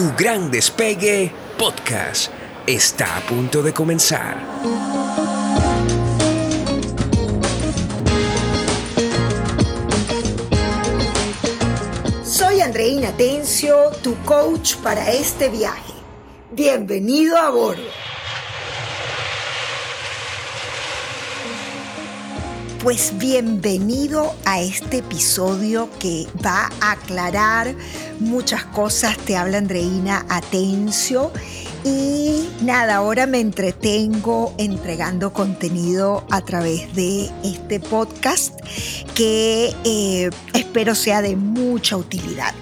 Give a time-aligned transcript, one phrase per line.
[0.00, 2.32] Tu gran despegue podcast
[2.66, 4.40] está a punto de comenzar.
[12.24, 15.92] Soy Andreina Tencio, tu coach para este viaje.
[16.50, 17.82] Bienvenido a bordo.
[22.82, 27.74] Pues bienvenido a este episodio que va a aclarar
[28.20, 29.16] muchas cosas.
[29.18, 31.32] Te habla Andreina Atencio.
[31.84, 38.60] Y nada, ahora me entretengo entregando contenido a través de este podcast
[39.14, 42.54] que eh, espero sea de mucha utilidad.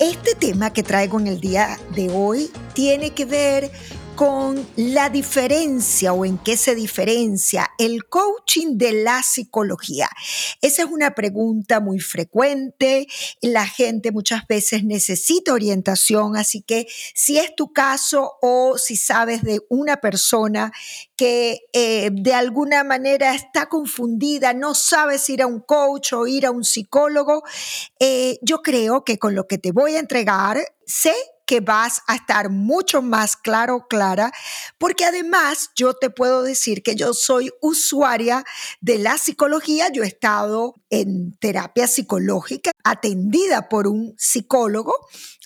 [0.00, 3.70] Este tema que traigo en el día de hoy tiene que ver
[4.22, 10.08] con la diferencia o en qué se diferencia el coaching de la psicología.
[10.60, 13.08] Esa es una pregunta muy frecuente.
[13.40, 19.42] La gente muchas veces necesita orientación, así que si es tu caso o si sabes
[19.42, 20.70] de una persona
[21.16, 26.46] que eh, de alguna manera está confundida, no sabes ir a un coach o ir
[26.46, 27.42] a un psicólogo,
[27.98, 31.12] eh, yo creo que con lo que te voy a entregar, sé
[31.52, 34.32] que vas a estar mucho más claro, clara,
[34.78, 38.42] porque además yo te puedo decir que yo soy usuaria
[38.80, 44.94] de la psicología, yo he estado en terapia psicológica atendida por un psicólogo,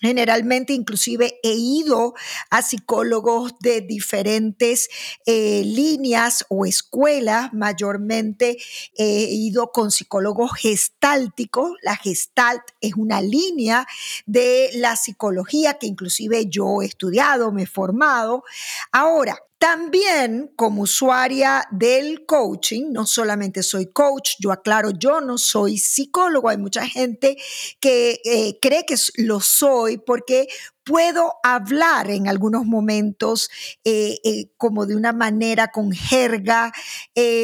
[0.01, 2.15] generalmente inclusive he ido
[2.51, 4.89] a psicólogos de diferentes
[5.25, 8.59] eh, líneas o escuelas, mayormente
[8.97, 13.87] he ido con psicólogos gestálticos, la gestalt es una línea
[14.27, 18.43] de la psicología que inclusive yo he estudiado, me he formado.
[18.91, 25.79] Ahora, también como usuaria del coaching, no solamente soy coach, yo aclaro, yo no soy
[25.79, 27.37] psicólogo, hay mucha gente
[27.81, 30.47] que eh, cree que lo soy porque
[30.87, 33.51] puedo hablar en algunos momentos
[33.85, 36.73] eh, eh, como de una manera con jerga,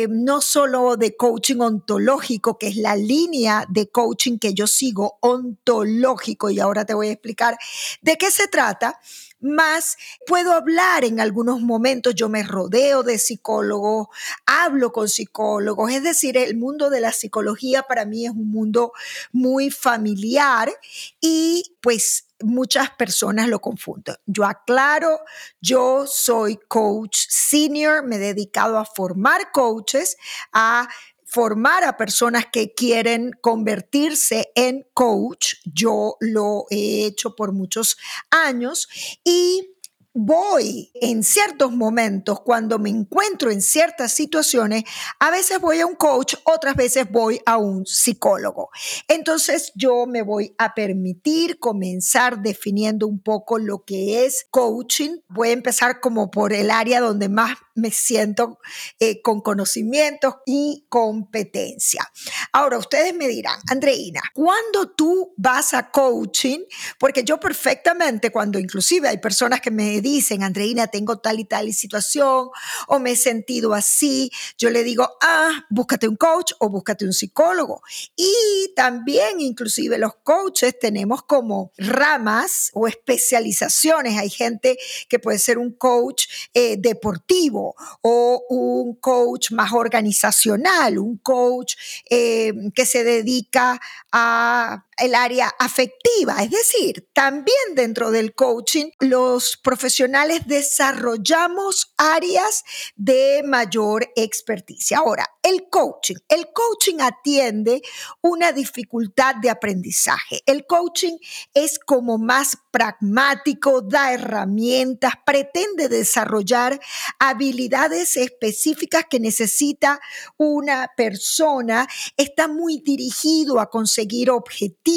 [0.08, 6.50] no solo de coaching ontológico, que es la línea de coaching que yo sigo, ontológico,
[6.50, 7.58] y ahora te voy a explicar
[8.00, 9.00] de qué se trata,
[9.42, 14.06] más puedo hablar en algunos momentos, yo me rodeo de psicólogos,
[14.46, 18.92] hablo con psicólogos, es decir, el mundo de la psicología para mí es un mundo
[19.32, 20.72] muy familiar
[21.20, 24.16] y pues muchas personas lo confunden.
[24.26, 25.20] Yo aclaro,
[25.60, 30.16] yo soy coach senior, me he dedicado a formar coaches,
[30.52, 30.88] a
[31.24, 35.54] formar a personas que quieren convertirse en coach.
[35.64, 37.96] Yo lo he hecho por muchos
[38.30, 38.88] años
[39.24, 39.71] y
[40.14, 44.84] voy en ciertos momentos, cuando me encuentro en ciertas situaciones,
[45.18, 48.70] a veces voy a un coach, otras veces voy a un psicólogo.
[49.08, 55.18] Entonces yo me voy a permitir comenzar definiendo un poco lo que es coaching.
[55.28, 58.58] Voy a empezar como por el área donde más me siento
[58.98, 62.10] eh, con conocimientos y competencia.
[62.52, 66.60] Ahora, ustedes me dirán, Andreina, ¿cuándo tú vas a coaching?
[66.98, 71.72] Porque yo perfectamente, cuando inclusive hay personas que me dicen, Andreina, tengo tal y tal
[71.72, 72.48] situación,
[72.88, 77.12] o me he sentido así, yo le digo, ah, búscate un coach o búscate un
[77.12, 77.82] psicólogo.
[78.16, 84.18] Y también, inclusive los coaches tenemos como ramas o especializaciones.
[84.18, 84.78] Hay gente
[85.08, 87.61] que puede ser un coach eh, deportivo
[88.02, 91.74] o un coach más organizacional, un coach
[92.08, 93.80] eh, que se dedica
[94.12, 96.42] a el área afectiva.
[96.44, 102.62] Es decir, también dentro del coaching, los profesionales desarrollamos áreas
[102.94, 104.98] de mayor experticia.
[104.98, 106.14] Ahora, el coaching.
[106.28, 107.82] El coaching atiende
[108.20, 110.40] una dificultad de aprendizaje.
[110.46, 111.16] El coaching
[111.52, 116.78] es como más pragmático, da herramientas, pretende desarrollar
[117.18, 119.98] habilidades específicas que necesita
[120.36, 124.91] una persona, está muy dirigido a conseguir objetivos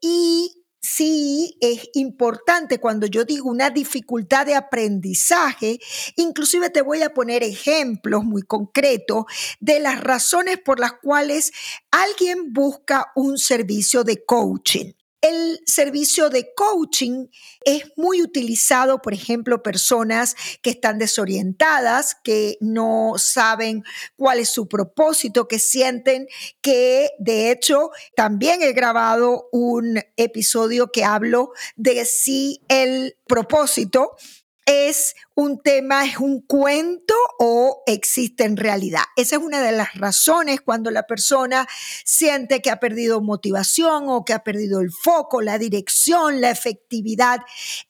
[0.00, 5.78] y sí es importante cuando yo digo una dificultad de aprendizaje,
[6.16, 9.24] inclusive te voy a poner ejemplos muy concretos
[9.60, 11.52] de las razones por las cuales
[11.90, 14.92] alguien busca un servicio de coaching.
[15.20, 17.26] El servicio de coaching
[17.64, 23.82] es muy utilizado, por ejemplo, personas que están desorientadas, que no saben
[24.16, 26.28] cuál es su propósito, que sienten
[26.60, 34.16] que, de hecho, también he grabado un episodio que hablo de si el propósito
[34.66, 39.02] es un tema, es un cuento o existe en realidad.
[39.14, 41.66] Esa es una de las razones cuando la persona
[42.04, 47.40] siente que ha perdido motivación o que ha perdido el foco, la dirección, la efectividad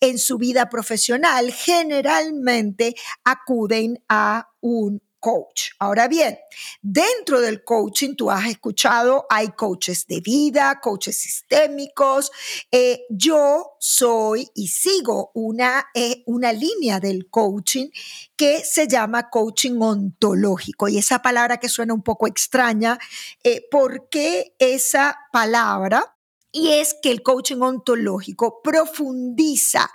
[0.00, 2.94] en su vida profesional, generalmente
[3.24, 5.70] acuden a un coach.
[5.80, 6.38] Ahora bien,
[6.80, 12.30] dentro del coaching, tú has escuchado, hay coaches de vida, coaches sistémicos.
[12.70, 17.88] Eh, yo soy y sigo una, eh, una línea del coaching
[18.36, 20.86] que se llama coaching ontológico.
[20.86, 22.96] Y esa palabra que suena un poco extraña,
[23.42, 26.16] eh, ¿por qué esa palabra?
[26.52, 29.90] Y es que el coaching ontológico profundiza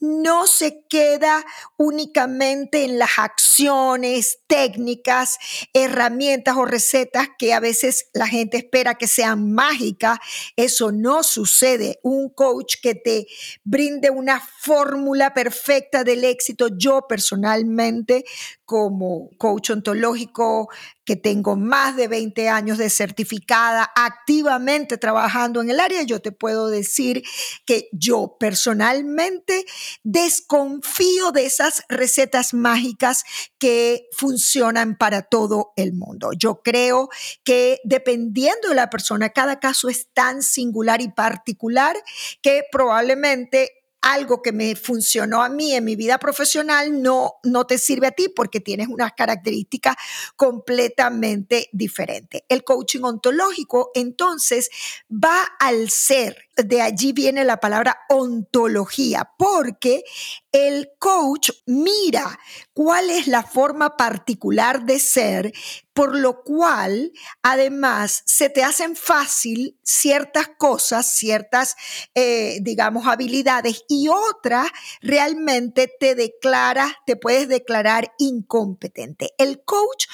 [0.00, 1.44] no se queda
[1.76, 5.38] únicamente en las acciones, técnicas,
[5.74, 10.18] herramientas o recetas que a veces la gente espera que sean mágicas.
[10.56, 12.00] Eso no sucede.
[12.02, 13.26] Un coach que te
[13.62, 18.24] brinde una fórmula perfecta del éxito, yo personalmente
[18.64, 20.68] como coach ontológico
[21.10, 26.30] que tengo más de 20 años de certificada, activamente trabajando en el área, yo te
[26.30, 27.24] puedo decir
[27.66, 29.66] que yo personalmente
[30.04, 33.24] desconfío de esas recetas mágicas
[33.58, 36.30] que funcionan para todo el mundo.
[36.32, 37.08] Yo creo
[37.42, 41.96] que dependiendo de la persona, cada caso es tan singular y particular
[42.40, 47.78] que probablemente algo que me funcionó a mí en mi vida profesional no, no te
[47.78, 49.96] sirve a ti porque tienes unas características
[50.36, 52.42] completamente diferentes.
[52.48, 54.70] El coaching ontológico entonces
[55.10, 56.36] va al ser.
[56.56, 60.04] De allí viene la palabra ontología, porque
[60.52, 62.38] el coach mira
[62.72, 65.52] cuál es la forma particular de ser,
[65.92, 67.12] por lo cual
[67.42, 71.76] además se te hacen fácil ciertas cosas, ciertas,
[72.14, 74.68] eh, digamos, habilidades y otras
[75.00, 79.34] realmente te declara, te puedes declarar incompetente.
[79.38, 80.06] El coach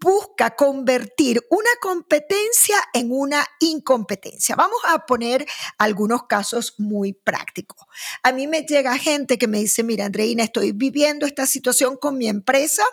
[0.00, 4.56] busca convertir una competencia en una incompetencia.
[4.56, 5.46] Vamos a poner
[5.78, 7.86] algunos casos muy prácticos.
[8.22, 12.18] A mí me llega gente que me dice, mira, Andreina, estoy viviendo esta situación con
[12.18, 12.84] mi empresa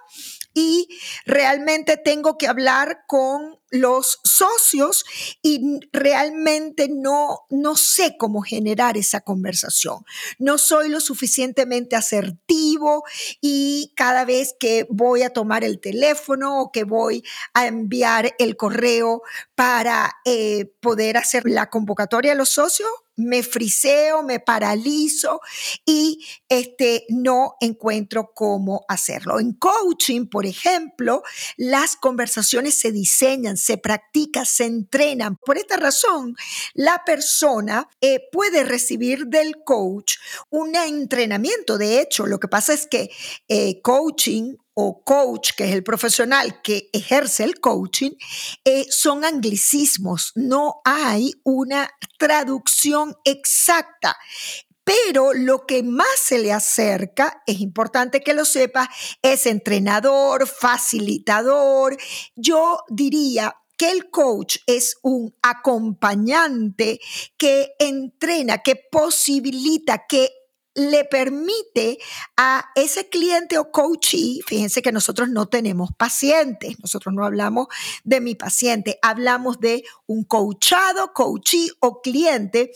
[0.54, 0.88] y
[1.26, 5.04] realmente tengo que hablar con los socios
[5.42, 10.06] y realmente no, no sé cómo generar esa conversación.
[10.38, 13.04] No soy lo suficientemente asertivo
[13.42, 17.24] y cada vez que voy a tomar el teléfono o que voy
[17.56, 19.24] a enviar el correo
[19.56, 25.42] para eh, poder hacer la convocatoria a los socios, me friseo, me paralizo
[25.86, 29.40] y este, no encuentro cómo hacerlo.
[29.40, 31.24] En coaching, por ejemplo,
[31.58, 35.38] las conversaciones se diseñan, se practican, se entrenan.
[35.38, 36.36] Por esta razón,
[36.74, 40.16] la persona eh, puede recibir del coach
[40.50, 41.78] un entrenamiento.
[41.78, 43.10] De hecho, lo que pasa es que
[43.48, 48.12] eh, coaching o coach, que es el profesional que ejerce el coaching,
[48.66, 50.32] eh, son anglicismos.
[50.36, 54.18] No hay una traducción exacta.
[54.84, 58.90] Pero lo que más se le acerca, es importante que lo sepa,
[59.22, 61.96] es entrenador, facilitador.
[62.36, 67.00] Yo diría que el coach es un acompañante
[67.38, 70.30] que entrena, que posibilita, que
[70.76, 72.00] le permite
[72.36, 77.68] a ese cliente o coachee, fíjense que nosotros no tenemos pacientes, nosotros no hablamos
[78.04, 82.72] de mi paciente, hablamos de un coachado, coachee o cliente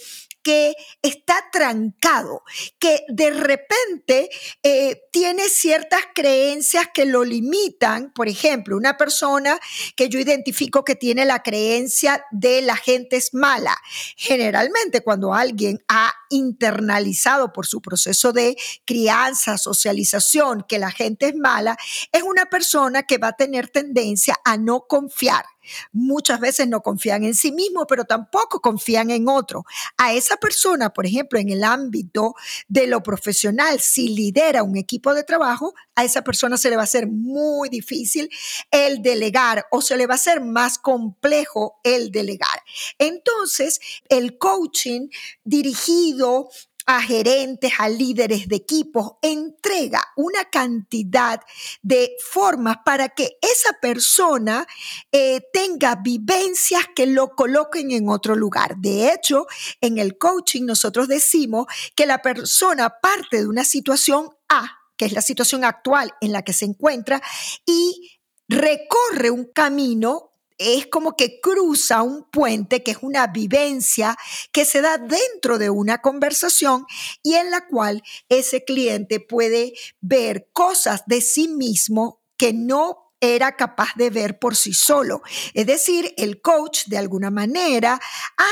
[0.48, 2.42] que está trancado,
[2.80, 4.30] que de repente
[4.64, 8.14] eh, tiene ciertas creencias que lo limitan.
[8.14, 9.60] Por ejemplo, una persona
[9.98, 13.76] que yo identifico que tiene la creencia de la gente es mala.
[14.16, 21.36] Generalmente cuando alguien ha internalizado por su proceso de crianza, socialización, que la gente es
[21.36, 21.76] mala,
[22.14, 25.44] es una persona que va a tener tendencia a no confiar
[25.92, 29.66] Muchas veces no confían en sí mismos, pero tampoco confían en otro.
[29.98, 32.36] A esa persona, por ejemplo, en el ámbito
[32.68, 36.84] de lo profesional, si lidera un equipo de trabajo, a esa persona se le va
[36.84, 38.30] a hacer muy difícil
[38.72, 42.62] el delegar o se le va a hacer más complejo el delegar.
[42.98, 45.10] Entonces, el coaching
[45.44, 46.50] dirigido
[46.90, 51.42] a gerentes, a líderes de equipos, entrega una cantidad
[51.82, 54.66] de formas para que esa persona
[55.12, 58.78] eh, tenga vivencias que lo coloquen en otro lugar.
[58.78, 59.48] De hecho,
[59.82, 65.12] en el coaching nosotros decimos que la persona parte de una situación A, que es
[65.12, 67.22] la situación actual en la que se encuentra,
[67.66, 68.18] y
[68.48, 74.18] recorre un camino es como que cruza un puente que es una vivencia
[74.52, 76.86] que se da dentro de una conversación
[77.24, 83.56] y en la cual ese cliente puede ver cosas de sí mismo que no era
[83.56, 85.22] capaz de ver por sí solo.
[85.54, 88.00] Es decir, el coach de alguna manera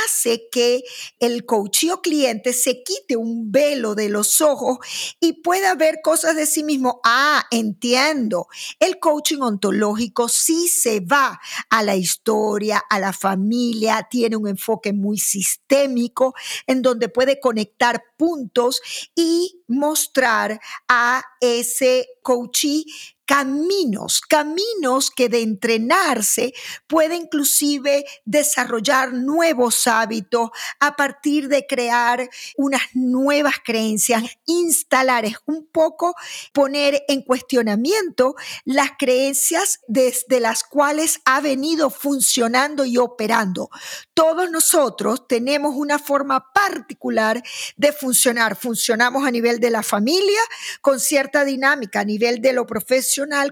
[0.05, 0.83] hace que
[1.19, 4.77] el coach o cliente se quite un velo de los ojos
[5.19, 6.99] y pueda ver cosas de sí mismo.
[7.03, 8.47] Ah, entiendo.
[8.79, 14.93] El coaching ontológico sí se va a la historia, a la familia, tiene un enfoque
[14.93, 16.33] muy sistémico
[16.65, 18.81] en donde puede conectar puntos
[19.15, 22.85] y mostrar a ese coachee
[23.25, 26.53] caminos, caminos que de entrenarse
[26.87, 35.67] puede inclusive desarrollar nuevos hábitos a partir de crear unas nuevas creencias, instalar, es un
[35.67, 36.15] poco
[36.53, 43.69] poner en cuestionamiento las creencias desde las cuales ha venido funcionando y operando.
[44.13, 47.41] Todos nosotros tenemos una forma particular
[47.75, 48.55] de funcionar.
[48.55, 50.39] Funcionamos a nivel de la familia
[50.81, 52.65] con cierta dinámica, a nivel de lo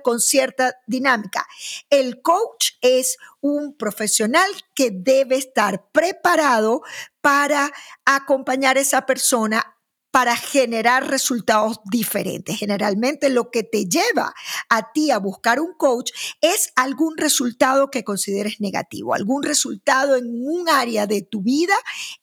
[0.01, 1.45] con cierta dinámica.
[1.89, 6.81] El coach es un profesional que debe estar preparado
[7.21, 7.71] para
[8.05, 9.73] acompañar a esa persona
[10.11, 12.57] para generar resultados diferentes.
[12.57, 14.35] Generalmente lo que te lleva
[14.69, 20.27] a ti a buscar un coach es algún resultado que consideres negativo, algún resultado en
[20.27, 21.73] un área de tu vida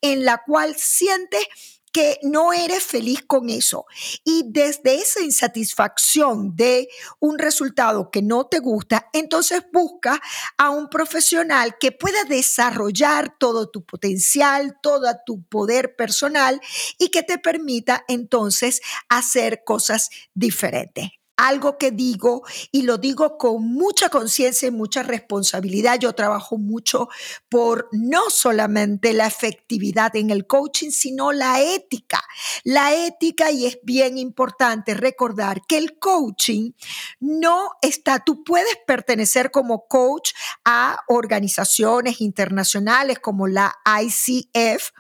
[0.03, 1.45] en la cual sientes
[1.93, 3.87] que no eres feliz con eso.
[4.25, 10.21] Y desde esa insatisfacción de un resultado que no te gusta, entonces busca
[10.57, 16.61] a un profesional que pueda desarrollar todo tu potencial, todo tu poder personal
[16.99, 23.65] y que te permita entonces hacer cosas diferentes algo que digo y lo digo con
[23.73, 25.99] mucha conciencia y mucha responsabilidad.
[25.99, 27.09] Yo trabajo mucho
[27.49, 32.23] por no solamente la efectividad en el coaching, sino la ética.
[32.65, 36.73] La ética, y es bien importante recordar que el coaching
[37.21, 40.33] no está, tú puedes pertenecer como coach
[40.65, 44.91] a organizaciones internacionales como la ICF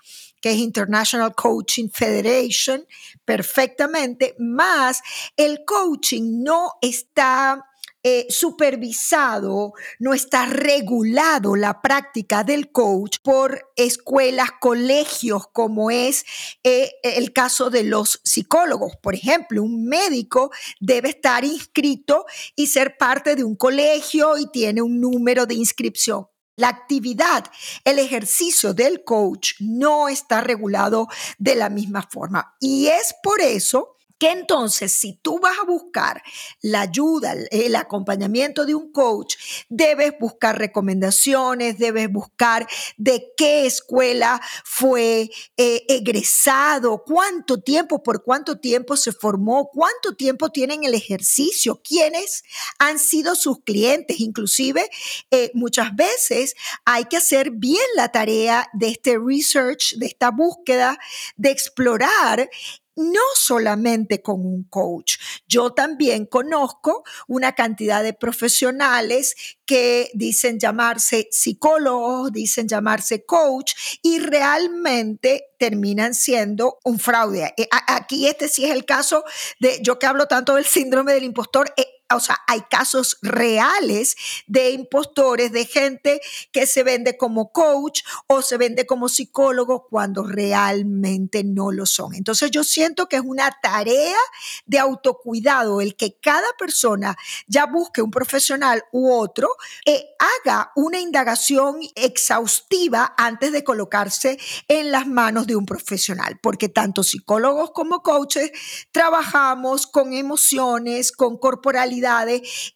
[0.40, 2.86] que es International Coaching Federation,
[3.24, 5.02] perfectamente, más
[5.36, 7.66] el coaching no está
[8.02, 16.24] eh, supervisado, no está regulado la práctica del coach por escuelas, colegios, como es
[16.64, 18.96] eh, el caso de los psicólogos.
[19.02, 22.24] Por ejemplo, un médico debe estar inscrito
[22.56, 26.26] y ser parte de un colegio y tiene un número de inscripción.
[26.60, 27.46] La actividad,
[27.86, 32.54] el ejercicio del coach no está regulado de la misma forma.
[32.60, 36.22] Y es por eso que entonces si tú vas a buscar
[36.60, 39.36] la ayuda, el acompañamiento de un coach,
[39.70, 48.58] debes buscar recomendaciones, debes buscar de qué escuela fue eh, egresado, cuánto tiempo, por cuánto
[48.58, 52.44] tiempo se formó, cuánto tiempo tienen el ejercicio, quiénes
[52.78, 54.20] han sido sus clientes.
[54.20, 54.86] Inclusive,
[55.30, 60.98] eh, muchas veces hay que hacer bien la tarea de este research, de esta búsqueda,
[61.36, 62.50] de explorar
[62.96, 65.16] no solamente con un coach.
[65.46, 74.18] Yo también conozco una cantidad de profesionales que dicen llamarse psicólogos, dicen llamarse coach y
[74.18, 77.54] realmente terminan siendo un fraude.
[77.56, 79.24] Eh, aquí este sí es el caso
[79.60, 84.16] de, yo que hablo tanto del síndrome del impostor, eh, o sea, hay casos reales
[84.46, 86.20] de impostores, de gente
[86.52, 92.14] que se vende como coach o se vende como psicólogo cuando realmente no lo son.
[92.14, 94.18] Entonces yo siento que es una tarea
[94.66, 99.48] de autocuidado el que cada persona ya busque un profesional u otro,
[99.84, 104.38] e haga una indagación exhaustiva antes de colocarse
[104.68, 108.50] en las manos de un profesional, porque tanto psicólogos como coaches
[108.92, 111.99] trabajamos con emociones, con corporalidad,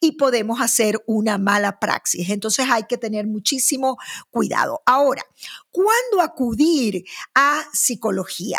[0.01, 2.29] y podemos hacer una mala praxis.
[2.31, 3.99] Entonces hay que tener muchísimo
[4.31, 4.83] cuidado.
[4.87, 5.23] Ahora,
[5.71, 7.05] ¿cuándo acudir
[7.35, 8.59] a psicología?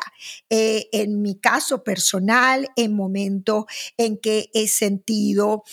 [0.49, 3.65] Eh, en mi caso personal, en momentos
[3.97, 5.63] en que he sentido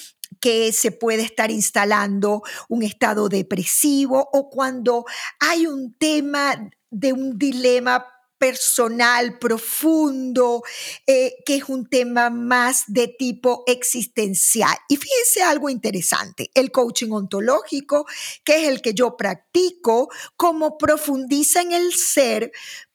[0.41, 5.05] que se puede estar instalando un estado depresivo o cuando
[5.39, 8.07] hay un tema de un dilema
[8.43, 10.65] personal, profundo,
[11.07, 14.77] eh, que es un tema más de tipo existencial.
[14.89, 18.05] Y fíjense algo interesante, el coaching ontológico,
[18.43, 22.51] que es el que yo practico, como profundiza en el ser,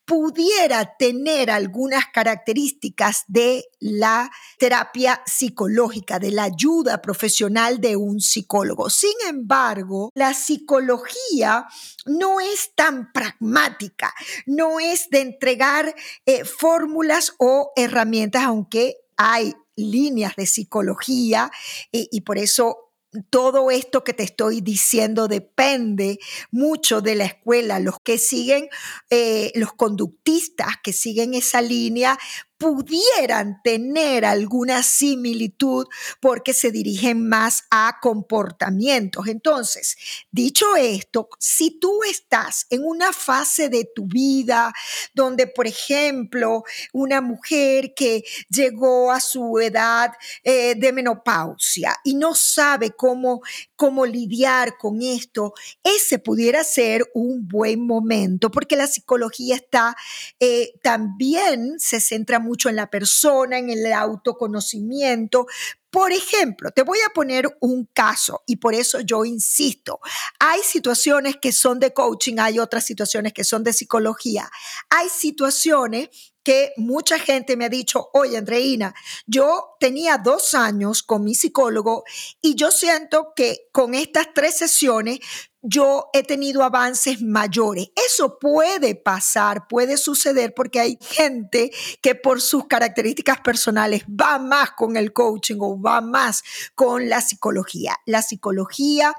[0.07, 8.89] pudiera tener algunas características de la terapia psicológica, de la ayuda profesional de un psicólogo.
[8.89, 11.67] Sin embargo, la psicología
[12.05, 14.13] no es tan pragmática,
[14.45, 15.93] no es de entregar
[16.25, 21.51] eh, fórmulas o herramientas, aunque hay líneas de psicología
[21.91, 22.87] eh, y por eso
[23.24, 26.19] todo esto que te estoy diciendo depende
[26.51, 27.79] mucho de la escuela.
[27.79, 28.69] Los que siguen,
[29.09, 32.17] eh, los conductistas que siguen esa línea,
[32.57, 35.85] pudieran tener alguna similitud
[36.19, 39.27] porque se dirigen más a comportamientos.
[39.27, 39.95] Entonces,
[40.31, 44.73] dicho esto, si tú estás en una fase de tu vida
[45.13, 50.11] donde, por ejemplo, una mujer que llegó a su edad
[50.43, 53.41] eh, de menopausia y no sabe cómo,
[53.75, 59.95] cómo lidiar con esto, ese pudiera ser un buen momento porque la psicología está
[60.39, 65.46] eh, también se centra mucho en la persona, en el autoconocimiento.
[65.89, 70.00] Por ejemplo, te voy a poner un caso y por eso yo insisto,
[70.39, 74.50] hay situaciones que son de coaching, hay otras situaciones que son de psicología,
[74.89, 76.10] hay situaciones
[76.48, 82.06] que mucha gente me ha dicho, oye, Andreina, yo tenía dos años con mi psicólogo
[82.42, 85.20] y yo siento que con estas tres sesiones
[85.69, 87.89] yo he tenido avances mayores.
[87.95, 91.71] Eso puede pasar, puede suceder porque hay gente
[92.01, 96.43] que por sus características personales va más con el coaching o va más
[96.74, 97.97] con la psicología.
[98.05, 99.13] La psicología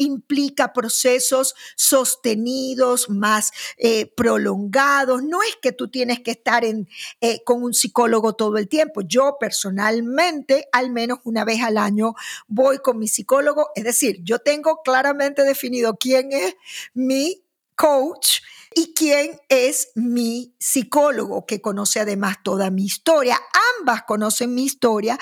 [0.00, 5.22] implica procesos sostenidos, más eh, prolongados.
[5.22, 6.88] No es que tú tienes que estar en,
[7.20, 9.02] eh, con un psicólogo todo el tiempo.
[9.02, 12.14] Yo personalmente, al menos una vez al año,
[12.48, 13.68] voy con mi psicólogo.
[13.74, 16.56] Es decir, yo tengo claramente definido quién es
[16.94, 17.42] mi
[17.76, 18.40] coach
[18.74, 23.38] y quién es mi psicólogo, que conoce además toda mi historia.
[23.78, 25.18] Ambas conocen mi historia,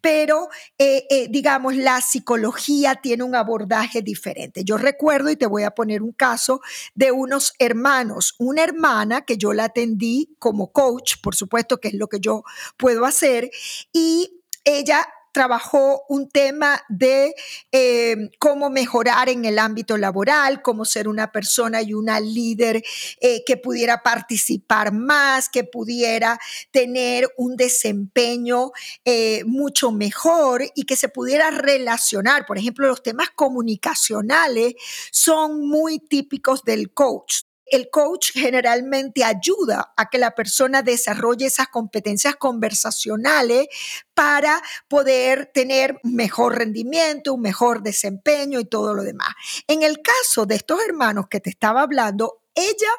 [0.00, 4.64] pero eh, eh, digamos, la psicología tiene un abordaje diferente.
[4.64, 6.60] Yo recuerdo, y te voy a poner un caso,
[6.94, 11.94] de unos hermanos, una hermana que yo la atendí como coach, por supuesto que es
[11.94, 12.44] lo que yo
[12.76, 13.50] puedo hacer,
[13.92, 17.34] y ella trabajó un tema de
[17.72, 22.82] eh, cómo mejorar en el ámbito laboral, cómo ser una persona y una líder
[23.20, 26.38] eh, que pudiera participar más, que pudiera
[26.70, 28.72] tener un desempeño
[29.04, 32.46] eh, mucho mejor y que se pudiera relacionar.
[32.46, 34.74] Por ejemplo, los temas comunicacionales
[35.10, 41.68] son muy típicos del coach el coach generalmente ayuda a que la persona desarrolle esas
[41.68, 43.66] competencias conversacionales
[44.14, 49.30] para poder tener mejor rendimiento, un mejor desempeño y todo lo demás.
[49.66, 52.90] En el caso de estos hermanos que te estaba hablando, ella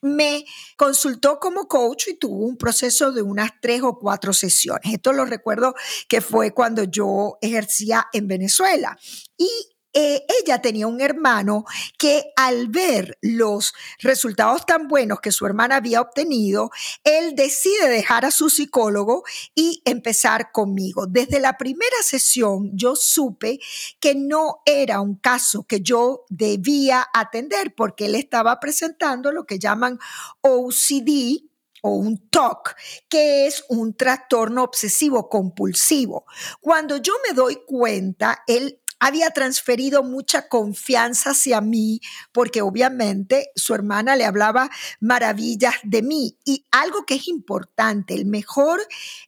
[0.00, 0.44] me
[0.76, 4.92] consultó como coach y tuvo un proceso de unas tres o cuatro sesiones.
[4.92, 5.74] Esto lo recuerdo
[6.08, 8.98] que fue cuando yo ejercía en Venezuela.
[9.36, 9.48] Y
[9.92, 11.64] eh, ella tenía un hermano
[11.98, 16.70] que al ver los resultados tan buenos que su hermana había obtenido,
[17.04, 19.24] él decide dejar a su psicólogo
[19.54, 21.06] y empezar conmigo.
[21.06, 23.60] Desde la primera sesión yo supe
[24.00, 29.58] que no era un caso que yo debía atender porque él estaba presentando lo que
[29.58, 29.98] llaman
[30.40, 31.52] OCD,
[31.82, 32.76] o un TOC,
[33.08, 36.24] que es un trastorno obsesivo compulsivo.
[36.60, 43.74] Cuando yo me doy cuenta, él había transferido mucha confianza hacia mí porque obviamente su
[43.74, 46.38] hermana le hablaba maravillas de mí.
[46.44, 48.80] Y algo que es importante, el mejor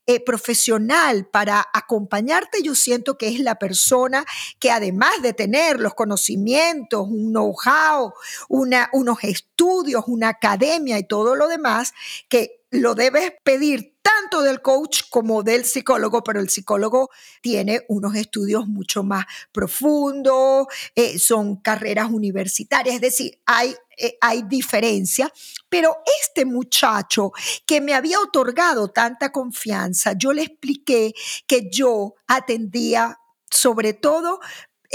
[0.06, 4.24] eh, profesional para acompañarte, yo siento que es la persona
[4.60, 8.12] que además de tener los conocimientos, un know-how,
[8.48, 11.94] unos estudios, una academia y todo lo demás,
[12.28, 17.08] que lo debes pedir tanto del coach como del psicólogo, pero el psicólogo
[17.40, 24.42] tiene unos estudios mucho más profundos, eh, son carreras universitarias, es decir, hay, eh, hay
[24.42, 25.32] diferencia,
[25.70, 27.32] pero este muchacho
[27.64, 31.14] que me había otorgado tanta confianza, yo le expliqué
[31.46, 33.18] que yo atendía
[33.50, 34.40] sobre todo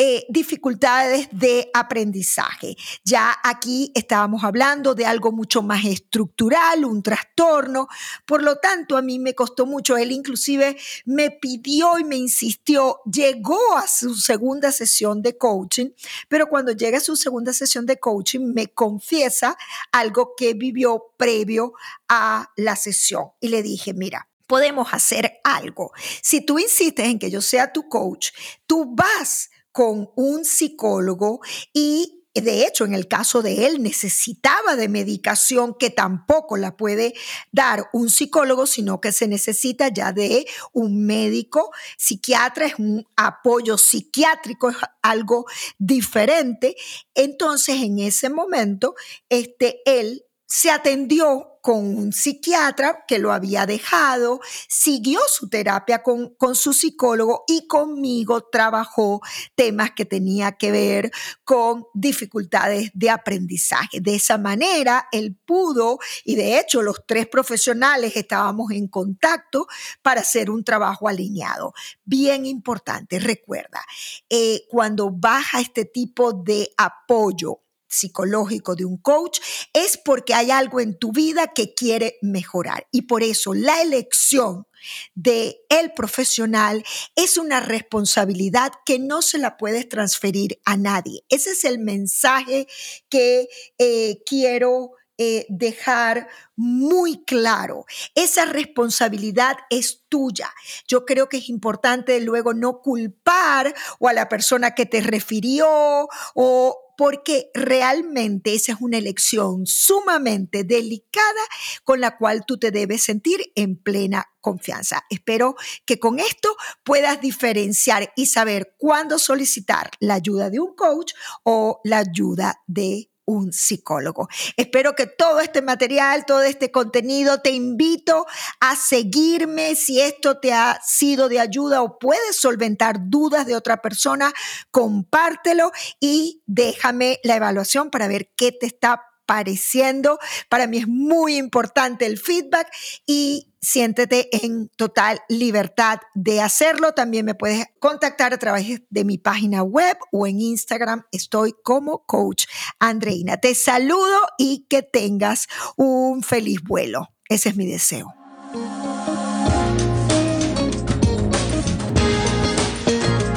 [0.02, 2.78] eh, dificultades de aprendizaje.
[3.04, 7.90] Ya aquí estábamos hablando de algo mucho más estructural, un trastorno.
[8.26, 9.98] Por lo tanto, a mí me costó mucho.
[9.98, 15.90] Él inclusive me pidió y me insistió, llegó a su segunda sesión de coaching,
[16.30, 19.58] pero cuando llega a su segunda sesión de coaching me confiesa
[19.92, 21.74] algo que vivió previo
[22.08, 23.32] a la sesión.
[23.42, 25.92] Y le dije, mira, podemos hacer algo.
[26.22, 28.30] Si tú insistes en que yo sea tu coach,
[28.66, 31.40] tú vas con un psicólogo
[31.72, 37.14] y de hecho, en el caso de él, necesitaba de medicación que tampoco la puede
[37.54, 43.78] dar un psicólogo, sino que se necesita ya de un médico psiquiatra, es un apoyo
[43.78, 45.46] psiquiátrico, es algo
[45.78, 46.76] diferente.
[47.16, 48.96] Entonces, en ese momento,
[49.30, 56.36] este, él se atendió con un psiquiatra que lo había dejado, siguió su terapia con,
[56.36, 59.22] con, su psicólogo y conmigo trabajó
[59.56, 61.12] temas que tenía que ver
[61.44, 64.02] con dificultades de aprendizaje.
[64.02, 69.68] De esa manera, él pudo, y de hecho los tres profesionales estábamos en contacto
[70.02, 71.74] para hacer un trabajo alineado.
[72.04, 73.84] Bien importante, recuerda,
[74.30, 79.40] eh, cuando baja este tipo de apoyo, psicológico de un coach
[79.74, 84.68] es porque hay algo en tu vida que quiere mejorar y por eso la elección
[85.16, 86.84] de el profesional
[87.16, 91.24] es una responsabilidad que no se la puedes transferir a nadie.
[91.30, 92.68] Ese es el mensaje
[93.10, 97.86] que eh, quiero eh, dejar muy claro.
[98.16, 100.50] Esa responsabilidad es tuya.
[100.88, 106.08] Yo creo que es importante luego no culpar o a la persona que te refirió
[106.36, 111.42] o porque realmente esa es una elección sumamente delicada
[111.86, 115.06] con la cual tú te debes sentir en plena confianza.
[115.10, 121.14] Espero que con esto puedas diferenciar y saber cuándo solicitar la ayuda de un coach
[121.44, 124.28] o la ayuda de un psicólogo.
[124.58, 128.26] Espero que todo este material, todo este contenido, te invito
[128.60, 133.82] a seguirme si esto te ha sido de ayuda o puedes solventar dudas de otra
[133.82, 134.34] persona,
[134.72, 140.18] compártelo y déjame la evaluación para ver qué te está pareciendo.
[140.50, 142.68] Para mí es muy importante el feedback
[143.06, 146.94] y siéntete en total libertad de hacerlo.
[146.94, 151.04] También me puedes contactar a través de mi página web o en Instagram.
[151.12, 152.48] Estoy como coach
[152.80, 153.38] Andreina.
[153.38, 157.10] Te saludo y que tengas un feliz vuelo.
[157.30, 158.12] Ese es mi deseo.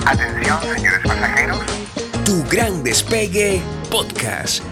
[0.07, 1.61] Atención, señores pasajeros.
[2.25, 4.72] Tu gran despegue podcast